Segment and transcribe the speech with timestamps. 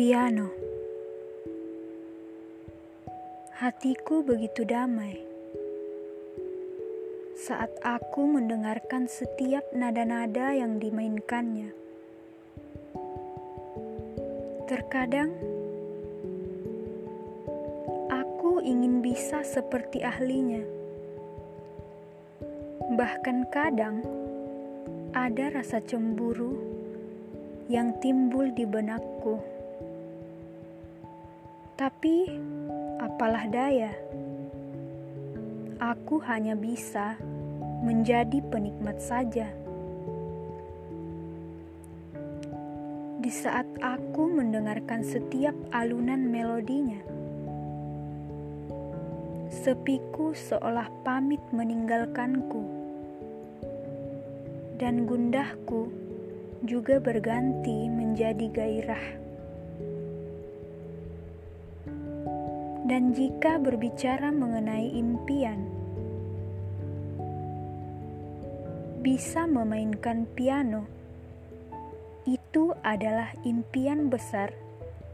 [0.00, 0.48] Piano
[3.60, 5.20] Hatiku begitu damai
[7.36, 11.76] saat aku mendengarkan setiap nada-nada yang dimainkannya.
[14.72, 15.36] Terkadang
[18.08, 20.64] aku ingin bisa seperti ahlinya.
[22.96, 24.00] Bahkan kadang
[25.12, 26.56] ada rasa cemburu
[27.68, 29.59] yang timbul di benakku.
[31.80, 32.28] Tapi
[33.00, 33.88] apalah daya,
[35.80, 37.16] aku hanya bisa
[37.80, 39.48] menjadi penikmat saja.
[43.16, 47.00] Di saat aku mendengarkan setiap alunan melodinya,
[49.48, 52.60] sepiku seolah pamit meninggalkanku
[54.76, 55.88] dan gundahku
[56.60, 59.29] juga berganti menjadi gairah.
[62.80, 65.68] Dan jika berbicara mengenai impian,
[69.00, 70.84] bisa memainkan piano
[72.28, 74.52] itu adalah impian besar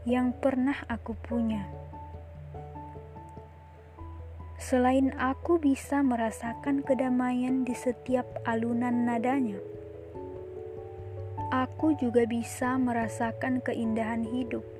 [0.03, 1.63] yang pernah aku punya.
[4.59, 9.59] Selain aku bisa merasakan kedamaian di setiap alunan nadanya,
[11.51, 14.76] aku juga bisa merasakan keindahan hidup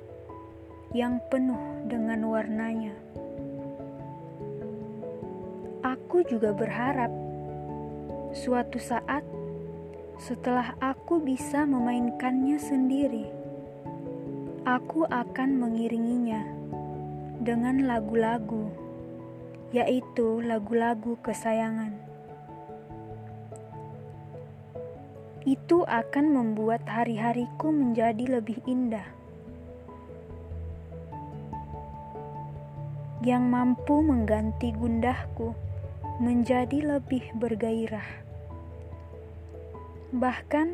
[0.96, 2.96] yang penuh dengan warnanya.
[5.84, 7.12] Aku juga berharap
[8.32, 9.20] suatu saat
[10.18, 13.28] setelah aku bisa memainkannya sendiri,
[14.66, 16.42] aku akan mengiringinya
[17.38, 18.88] dengan lagu-lagu
[19.70, 21.92] yaitu lagu-lagu kesayangan.
[25.44, 29.04] Itu akan membuat hari-hariku menjadi lebih indah.
[33.18, 35.50] Yang mampu mengganti gundahku
[36.22, 38.06] menjadi lebih bergairah.
[40.14, 40.68] Bahkan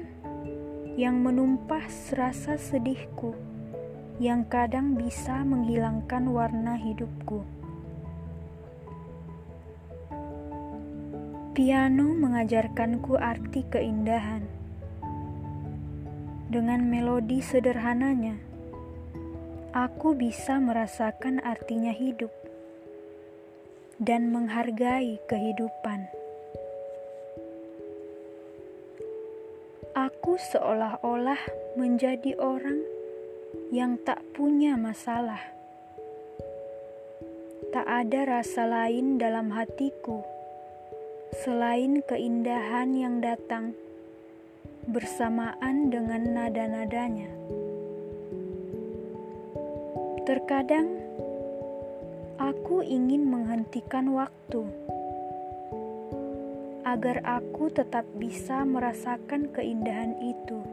[0.94, 1.84] yang menumpah
[2.14, 3.34] rasa sedihku
[4.22, 7.42] yang kadang bisa menghilangkan warna hidupku.
[11.54, 14.46] Piano mengajarkanku arti keindahan.
[16.50, 18.38] Dengan melodi sederhananya,
[19.74, 22.30] aku bisa merasakan artinya hidup
[23.98, 26.06] dan menghargai kehidupan.
[29.98, 31.42] Aku seolah-olah
[31.74, 32.86] menjadi orang
[33.74, 35.42] yang tak punya masalah.
[37.74, 40.22] Tak ada rasa lain dalam hatiku
[41.42, 43.74] selain keindahan yang datang
[44.86, 47.63] bersamaan dengan nada-nadanya.
[50.24, 50.88] Terkadang
[52.40, 54.64] aku ingin menghentikan waktu
[56.80, 60.64] agar aku tetap bisa merasakan keindahan itu.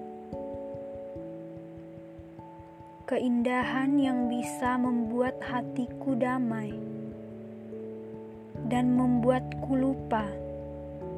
[3.12, 6.72] Keindahan yang bisa membuat hatiku damai
[8.72, 10.31] dan membuatku lupa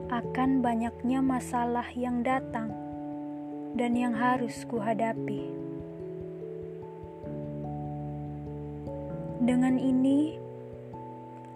[0.09, 2.73] akan banyaknya masalah yang datang
[3.77, 5.63] dan yang harus kuhadapi.
[9.43, 10.39] Dengan ini,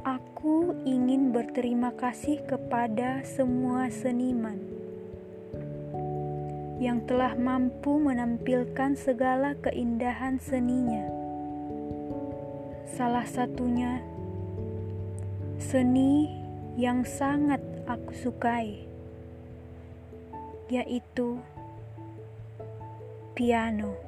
[0.03, 4.59] aku ingin berterima kasih kepada semua seniman
[6.83, 11.07] yang telah mampu menampilkan segala keindahan seninya.
[12.91, 14.03] Salah satunya
[15.55, 16.27] seni
[16.75, 18.83] yang sangat aku sukai,
[20.67, 21.39] yaitu
[23.31, 24.06] piano.